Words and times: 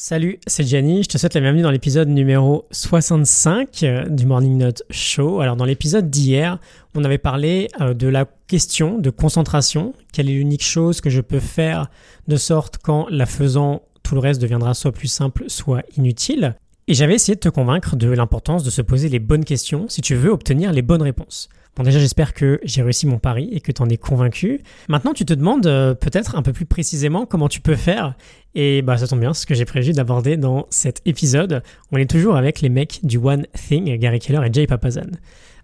Salut, 0.00 0.38
c'est 0.46 0.62
Gianni, 0.62 1.02
je 1.02 1.08
te 1.08 1.18
souhaite 1.18 1.34
la 1.34 1.40
bienvenue 1.40 1.62
dans 1.62 1.72
l'épisode 1.72 2.06
numéro 2.06 2.68
65 2.70 3.82
euh, 3.82 4.08
du 4.08 4.26
Morning 4.26 4.56
Note 4.56 4.84
Show. 4.90 5.40
Alors 5.40 5.56
dans 5.56 5.64
l'épisode 5.64 6.08
d'hier, 6.08 6.60
on 6.94 7.02
avait 7.02 7.18
parlé 7.18 7.66
euh, 7.80 7.94
de 7.94 8.06
la 8.06 8.24
question 8.46 8.98
de 8.98 9.10
concentration, 9.10 9.94
quelle 10.12 10.30
est 10.30 10.34
l'unique 10.34 10.62
chose 10.62 11.00
que 11.00 11.10
je 11.10 11.20
peux 11.20 11.40
faire 11.40 11.90
de 12.28 12.36
sorte 12.36 12.78
qu'en 12.78 13.08
la 13.10 13.26
faisant, 13.26 13.82
tout 14.04 14.14
le 14.14 14.20
reste 14.20 14.40
deviendra 14.40 14.72
soit 14.72 14.92
plus 14.92 15.08
simple, 15.08 15.46
soit 15.48 15.82
inutile? 15.96 16.54
Et 16.86 16.94
j'avais 16.94 17.16
essayé 17.16 17.34
de 17.34 17.40
te 17.40 17.48
convaincre 17.48 17.96
de 17.96 18.08
l'importance 18.08 18.62
de 18.62 18.70
se 18.70 18.82
poser 18.82 19.08
les 19.08 19.18
bonnes 19.18 19.44
questions 19.44 19.86
si 19.88 20.00
tu 20.00 20.14
veux 20.14 20.30
obtenir 20.30 20.72
les 20.72 20.82
bonnes 20.82 21.02
réponses. 21.02 21.48
Déjà 21.84 22.00
j'espère 22.00 22.34
que 22.34 22.58
j'ai 22.64 22.82
réussi 22.82 23.06
mon 23.06 23.18
pari 23.18 23.48
et 23.52 23.60
que 23.60 23.70
tu 23.70 23.82
en 23.82 23.88
es 23.88 23.96
convaincu. 23.96 24.62
Maintenant 24.88 25.12
tu 25.12 25.24
te 25.24 25.32
demandes 25.32 25.66
euh, 25.66 25.94
peut-être 25.94 26.36
un 26.36 26.42
peu 26.42 26.52
plus 26.52 26.66
précisément 26.66 27.24
comment 27.24 27.48
tu 27.48 27.60
peux 27.60 27.76
faire 27.76 28.14
et 28.54 28.82
bah 28.82 28.96
ça 28.98 29.06
tombe 29.06 29.20
bien, 29.20 29.34
ce 29.34 29.46
que 29.46 29.54
j'ai 29.54 29.64
prévu 29.64 29.92
d'aborder 29.92 30.36
dans 30.36 30.66
cet 30.70 31.02
épisode. 31.04 31.62
On 31.92 31.96
est 31.98 32.10
toujours 32.10 32.36
avec 32.36 32.60
les 32.60 32.68
mecs 32.68 33.00
du 33.04 33.18
One 33.18 33.46
Thing, 33.54 33.96
Gary 33.98 34.18
Keller 34.18 34.46
et 34.46 34.52
Jay 34.52 34.66
Papazan. 34.66 35.10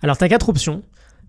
Alors 0.02 0.16
tu 0.16 0.24
as 0.24 0.28
quatre 0.28 0.48
options. 0.48 0.82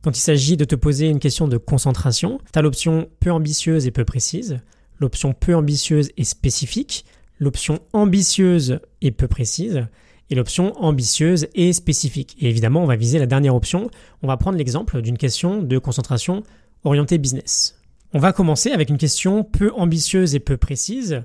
Quand 0.03 0.16
il 0.16 0.21
s'agit 0.21 0.55
de 0.55 0.66
te 0.66 0.76
poser 0.76 1.07
une 1.07 1.20
question 1.20 1.48
de 1.48 1.57
concentration, 1.57 2.40
tu 2.54 2.59
as 2.59 2.62
l'option 2.62 3.09
peu 3.20 3.31
ambitieuse 3.31 3.88
et 3.88 3.91
peu 3.91 4.05
précise, 4.05 4.59
l'option 4.99 5.34
peu 5.34 5.55
ambitieuse 5.55 6.12
et 6.17 6.23
spécifique, 6.23 7.05
l'option 7.40 7.79
ambitieuse 7.91 8.79
et 9.02 9.09
peu 9.09 9.27
précise, 9.27 9.88
et 10.29 10.35
l'option 10.35 10.73
ambitieuse 10.84 11.47
et 11.53 11.73
spécifique. 11.73 12.35
Et 12.39 12.49
évidemment, 12.49 12.84
on 12.84 12.88
va 12.88 12.95
viser 12.95 13.20
la 13.20 13.25
dernière 13.25 13.55
option. 13.55 13.89
On 14.23 14.27
va 14.27 14.38
prendre 14.38 14.57
l'exemple 14.57 15.01
d'une 15.01 15.17
question 15.17 15.61
de 15.61 15.77
concentration 15.77 16.43
orientée 16.84 17.17
business. 17.17 17.79
On 18.13 18.20
va 18.20 18.31
commencer 18.31 18.71
avec 18.71 18.89
une 18.89 18.98
question 18.98 19.43
peu 19.43 19.71
ambitieuse 19.75 20.35
et 20.35 20.39
peu 20.39 20.57
précise. 20.57 21.23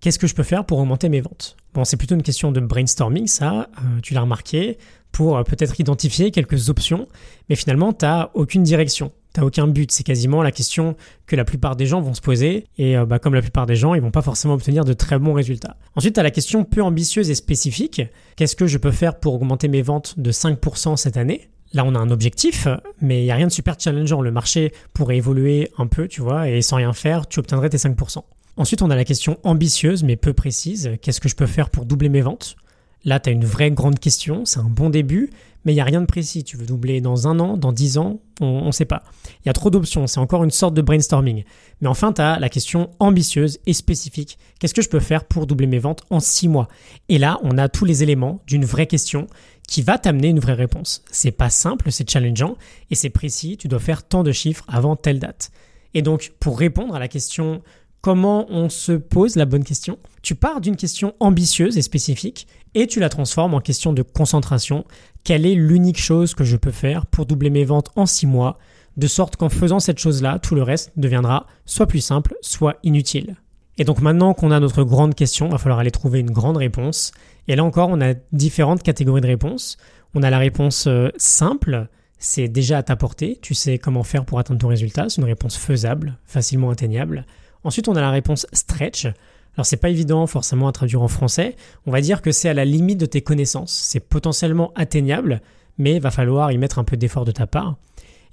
Qu'est-ce 0.00 0.18
que 0.18 0.26
je 0.26 0.34
peux 0.34 0.42
faire 0.42 0.66
pour 0.66 0.78
augmenter 0.78 1.08
mes 1.08 1.20
ventes? 1.20 1.56
Bon, 1.74 1.84
c'est 1.84 1.96
plutôt 1.96 2.16
une 2.16 2.22
question 2.22 2.50
de 2.50 2.60
brainstorming, 2.60 3.28
ça, 3.28 3.68
euh, 3.78 4.00
tu 4.02 4.14
l'as 4.14 4.22
remarqué, 4.22 4.76
pour 5.12 5.36
euh, 5.36 5.44
peut-être 5.44 5.78
identifier 5.78 6.32
quelques 6.32 6.68
options, 6.68 7.06
mais 7.48 7.54
finalement, 7.54 7.92
tu 7.92 8.04
n'as 8.04 8.30
aucune 8.34 8.64
direction. 8.64 9.12
T'as 9.32 9.42
aucun 9.42 9.66
but, 9.66 9.90
c'est 9.90 10.02
quasiment 10.02 10.42
la 10.42 10.52
question 10.52 10.94
que 11.26 11.36
la 11.36 11.44
plupart 11.44 11.74
des 11.74 11.86
gens 11.86 12.00
vont 12.00 12.14
se 12.14 12.20
poser, 12.20 12.66
et 12.76 12.96
euh, 12.96 13.06
bah, 13.06 13.18
comme 13.18 13.34
la 13.34 13.40
plupart 13.40 13.66
des 13.66 13.76
gens, 13.76 13.94
ils 13.94 14.02
vont 14.02 14.10
pas 14.10 14.22
forcément 14.22 14.54
obtenir 14.54 14.84
de 14.84 14.92
très 14.92 15.18
bons 15.18 15.32
résultats. 15.32 15.76
Ensuite, 15.96 16.16
t'as 16.16 16.22
la 16.22 16.30
question 16.30 16.64
peu 16.64 16.82
ambitieuse 16.82 17.30
et 17.30 17.34
spécifique. 17.34 18.02
Qu'est-ce 18.36 18.56
que 18.56 18.66
je 18.66 18.78
peux 18.78 18.90
faire 18.90 19.18
pour 19.18 19.34
augmenter 19.34 19.68
mes 19.68 19.82
ventes 19.82 20.18
de 20.18 20.32
5% 20.32 20.96
cette 20.96 21.16
année? 21.16 21.48
Là, 21.72 21.84
on 21.86 21.94
a 21.94 21.98
un 21.98 22.10
objectif, 22.10 22.68
mais 23.00 23.22
il 23.22 23.24
n'y 23.24 23.30
a 23.30 23.34
rien 23.34 23.46
de 23.46 23.52
super 23.52 23.76
challengeant. 23.78 24.20
Le 24.20 24.30
marché 24.30 24.72
pourrait 24.92 25.16
évoluer 25.16 25.70
un 25.78 25.86
peu, 25.86 26.06
tu 26.06 26.20
vois, 26.20 26.48
et 26.50 26.60
sans 26.60 26.76
rien 26.76 26.92
faire, 26.92 27.26
tu 27.26 27.38
obtiendrais 27.38 27.70
tes 27.70 27.78
5%. 27.78 28.22
Ensuite, 28.58 28.82
on 28.82 28.90
a 28.90 28.96
la 28.96 29.04
question 29.04 29.38
ambitieuse, 29.44 30.02
mais 30.02 30.16
peu 30.16 30.34
précise. 30.34 30.90
Qu'est-ce 31.00 31.22
que 31.22 31.30
je 31.30 31.36
peux 31.36 31.46
faire 31.46 31.70
pour 31.70 31.86
doubler 31.86 32.10
mes 32.10 32.20
ventes? 32.20 32.56
Là, 33.04 33.18
tu 33.18 33.30
as 33.30 33.32
une 33.32 33.44
vraie 33.44 33.70
grande 33.70 33.98
question, 33.98 34.44
c'est 34.44 34.60
un 34.60 34.68
bon 34.68 34.90
début, 34.90 35.30
mais 35.64 35.72
il 35.72 35.74
n'y 35.74 35.80
a 35.80 35.84
rien 35.84 36.00
de 36.00 36.06
précis. 36.06 36.44
Tu 36.44 36.56
veux 36.56 36.66
doubler 36.66 37.00
dans 37.00 37.26
un 37.26 37.40
an, 37.40 37.56
dans 37.56 37.72
dix 37.72 37.96
ans, 37.96 38.20
on 38.46 38.66
ne 38.66 38.72
sait 38.72 38.84
pas. 38.84 39.02
Il 39.44 39.46
y 39.46 39.50
a 39.50 39.52
trop 39.52 39.70
d'options, 39.70 40.06
c'est 40.06 40.20
encore 40.20 40.44
une 40.44 40.50
sorte 40.50 40.74
de 40.74 40.82
brainstorming. 40.82 41.44
Mais 41.80 41.88
enfin, 41.88 42.12
tu 42.12 42.20
as 42.20 42.38
la 42.38 42.48
question 42.48 42.90
ambitieuse 42.98 43.58
et 43.66 43.72
spécifique. 43.72 44.38
Qu'est-ce 44.58 44.74
que 44.74 44.82
je 44.82 44.88
peux 44.88 45.00
faire 45.00 45.24
pour 45.24 45.46
doubler 45.46 45.66
mes 45.66 45.78
ventes 45.78 46.02
en 46.10 46.20
six 46.20 46.48
mois? 46.48 46.68
Et 47.08 47.18
là, 47.18 47.38
on 47.42 47.58
a 47.58 47.68
tous 47.68 47.84
les 47.84 48.02
éléments 48.02 48.40
d'une 48.46 48.64
vraie 48.64 48.86
question 48.86 49.26
qui 49.68 49.82
va 49.82 49.98
t'amener 49.98 50.28
une 50.28 50.40
vraie 50.40 50.52
réponse. 50.52 51.02
C'est 51.10 51.30
pas 51.30 51.50
simple, 51.50 51.90
c'est 51.90 52.08
challengeant 52.08 52.56
et 52.90 52.94
c'est 52.94 53.10
précis. 53.10 53.56
Tu 53.56 53.68
dois 53.68 53.78
faire 53.78 54.06
tant 54.06 54.22
de 54.22 54.32
chiffres 54.32 54.64
avant 54.68 54.96
telle 54.96 55.18
date. 55.18 55.50
Et 55.94 56.02
donc, 56.02 56.32
pour 56.40 56.58
répondre 56.58 56.94
à 56.94 56.98
la 56.98 57.08
question 57.08 57.62
comment 58.02 58.46
on 58.50 58.68
se 58.68 58.92
pose 58.92 59.36
la 59.36 59.46
bonne 59.46 59.64
question. 59.64 59.98
Tu 60.20 60.34
pars 60.34 60.60
d'une 60.60 60.76
question 60.76 61.14
ambitieuse 61.20 61.78
et 61.78 61.82
spécifique 61.82 62.46
et 62.74 62.86
tu 62.86 63.00
la 63.00 63.08
transformes 63.08 63.54
en 63.54 63.60
question 63.60 63.92
de 63.92 64.02
concentration. 64.02 64.84
Quelle 65.24 65.46
est 65.46 65.54
l'unique 65.54 66.00
chose 66.00 66.34
que 66.34 66.44
je 66.44 66.56
peux 66.56 66.72
faire 66.72 67.06
pour 67.06 67.26
doubler 67.26 67.48
mes 67.48 67.64
ventes 67.64 67.90
en 67.96 68.04
6 68.04 68.26
mois, 68.26 68.58
de 68.96 69.06
sorte 69.06 69.36
qu'en 69.36 69.48
faisant 69.48 69.80
cette 69.80 69.98
chose-là, 69.98 70.38
tout 70.40 70.54
le 70.54 70.62
reste 70.62 70.92
deviendra 70.96 71.46
soit 71.64 71.86
plus 71.86 72.00
simple, 72.00 72.34
soit 72.42 72.76
inutile. 72.82 73.36
Et 73.78 73.84
donc 73.84 74.00
maintenant 74.00 74.34
qu'on 74.34 74.50
a 74.50 74.60
notre 74.60 74.82
grande 74.82 75.14
question, 75.14 75.46
il 75.46 75.52
va 75.52 75.58
falloir 75.58 75.78
aller 75.78 75.90
trouver 75.90 76.20
une 76.20 76.30
grande 76.30 76.56
réponse. 76.56 77.12
Et 77.48 77.56
là 77.56 77.64
encore, 77.64 77.88
on 77.88 78.00
a 78.00 78.14
différentes 78.32 78.82
catégories 78.82 79.22
de 79.22 79.28
réponses. 79.28 79.78
On 80.14 80.22
a 80.22 80.28
la 80.28 80.38
réponse 80.38 80.86
euh, 80.88 81.08
simple, 81.16 81.88
c'est 82.18 82.48
déjà 82.48 82.78
à 82.78 82.82
ta 82.82 82.96
portée, 82.96 83.38
tu 83.40 83.54
sais 83.54 83.78
comment 83.78 84.02
faire 84.02 84.24
pour 84.24 84.38
atteindre 84.38 84.60
ton 84.60 84.68
résultat, 84.68 85.08
c'est 85.08 85.20
une 85.20 85.26
réponse 85.26 85.56
faisable, 85.56 86.18
facilement 86.26 86.70
atteignable. 86.70 87.24
Ensuite, 87.64 87.88
on 87.88 87.96
a 87.96 88.00
la 88.00 88.10
réponse 88.10 88.46
stretch. 88.52 89.06
Alors 89.54 89.66
c'est 89.66 89.76
pas 89.76 89.90
évident 89.90 90.26
forcément 90.26 90.68
à 90.68 90.72
traduire 90.72 91.02
en 91.02 91.08
français. 91.08 91.56
On 91.86 91.90
va 91.90 92.00
dire 92.00 92.22
que 92.22 92.32
c'est 92.32 92.48
à 92.48 92.54
la 92.54 92.64
limite 92.64 92.98
de 92.98 93.06
tes 93.06 93.20
connaissances. 93.20 93.72
C'est 93.72 94.00
potentiellement 94.00 94.72
atteignable, 94.74 95.42
mais 95.78 95.96
il 95.96 96.00
va 96.00 96.10
falloir 96.10 96.52
y 96.52 96.58
mettre 96.58 96.78
un 96.78 96.84
peu 96.84 96.96
d'effort 96.96 97.24
de 97.24 97.32
ta 97.32 97.46
part. 97.46 97.76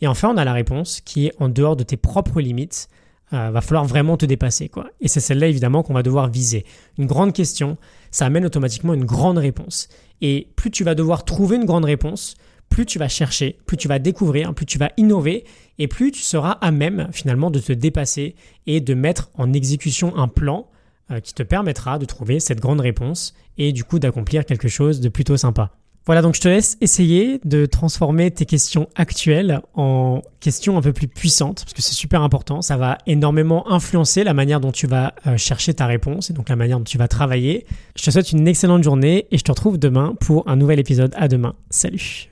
Et 0.02 0.08
enfin, 0.08 0.30
on 0.34 0.38
a 0.38 0.46
la 0.46 0.54
réponse 0.54 1.02
qui 1.02 1.28
est 1.28 1.34
en 1.40 1.50
dehors 1.50 1.76
de 1.76 1.84
tes 1.84 1.98
propres 1.98 2.40
limites. 2.40 2.88
Euh, 3.32 3.52
va 3.52 3.62
falloir 3.62 3.86
vraiment 3.86 4.18
te 4.18 4.26
dépasser 4.26 4.70
quoi. 4.70 4.90
Et 5.02 5.08
c'est 5.08 5.20
celle-là 5.20 5.48
évidemment 5.48 5.84
qu'on 5.84 5.94
va 5.94 6.02
devoir 6.02 6.30
viser. 6.30 6.66
Une 6.98 7.06
grande 7.06 7.32
question, 7.32 7.78
ça 8.10 8.26
amène 8.26 8.44
automatiquement 8.44 8.96
une 8.96 9.06
grande 9.06 9.38
réponse. 9.38 9.88
Et 10.22 10.48
plus 10.56 10.72
tu 10.72 10.84
vas 10.84 10.96
devoir 10.96 11.26
trouver 11.26 11.58
une 11.58 11.66
grande 11.66 11.86
réponse, 11.86 12.36
plus 12.80 12.86
tu 12.86 12.98
vas 12.98 13.10
chercher, 13.10 13.58
plus 13.66 13.76
tu 13.76 13.90
vas 13.90 14.00
découvrir, 14.00 14.54
plus 14.54 14.66
tu 14.66 14.78
vas 14.78 14.92
innover 14.96 15.44
et 15.80 15.90
plus 15.90 16.12
tu 16.12 16.22
seras 16.22 16.52
à 16.52 16.72
même 16.72 17.10
finalement 17.12 17.52
de 17.52 17.60
te 17.60 17.74
dépasser 17.74 18.36
et 18.68 18.80
de 18.80 18.94
mettre 18.94 19.32
en 19.34 19.52
exécution 19.52 20.16
un 20.16 20.30
plan 20.30 20.70
euh, 21.12 21.20
qui 21.20 21.34
te 21.34 21.44
permettra 21.44 22.00
de 22.00 22.06
trouver 22.06 22.40
cette 22.40 22.62
grande 22.62 22.80
réponse 22.80 23.34
et 23.58 23.74
du 23.74 23.84
coup 23.84 24.00
d'accomplir 24.00 24.46
quelque 24.46 24.70
chose 24.70 25.02
de 25.02 25.10
plutôt 25.10 25.36
sympa. 25.36 25.72
Voilà, 26.06 26.22
donc 26.22 26.36
je 26.36 26.40
te 26.40 26.48
laisse 26.48 26.78
essayer 26.80 27.42
de 27.44 27.66
transformer 27.66 28.32
tes 28.32 28.46
questions 28.46 28.88
actuelles 28.96 29.60
en 29.74 30.22
questions 30.40 30.78
un 30.78 30.82
peu 30.82 30.94
plus 30.94 31.10
puissantes, 31.10 31.66
parce 31.66 31.74
que 31.74 31.82
c'est 31.82 31.94
super 31.94 32.22
important, 32.22 32.62
ça 32.62 32.78
va 32.78 32.98
énormément 33.08 33.70
influencer 33.70 34.24
la 34.24 34.34
manière 34.34 34.62
dont 34.62 34.72
tu 34.72 34.88
vas 34.88 35.16
euh, 35.28 35.36
chercher 35.36 35.74
ta 35.74 35.86
réponse 35.86 36.30
et 36.30 36.34
donc 36.34 36.48
la 36.48 36.56
manière 36.56 36.78
dont 36.78 36.86
tu 36.86 36.98
vas 36.98 37.10
travailler. 37.10 37.66
Je 37.98 38.04
te 38.06 38.10
souhaite 38.10 38.32
une 38.32 38.48
excellente 38.48 38.84
journée 38.84 39.28
et 39.32 39.38
je 39.38 39.44
te 39.44 39.52
retrouve 39.52 39.78
demain 39.78 40.16
pour 40.22 40.48
un 40.48 40.56
nouvel 40.56 40.80
épisode. 40.80 41.14
À 41.18 41.28
demain. 41.28 41.56
Salut 41.70 42.30